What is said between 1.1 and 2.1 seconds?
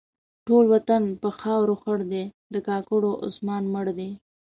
په خاورو خړ